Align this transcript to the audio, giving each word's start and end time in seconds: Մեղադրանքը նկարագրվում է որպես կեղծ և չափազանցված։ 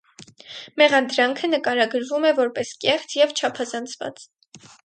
Մեղադրանքը 0.81 1.51
նկարագրվում 1.51 2.27
է 2.31 2.33
որպես 2.41 2.75
կեղծ 2.87 3.17
և 3.21 3.39
չափազանցված։ 3.43 4.29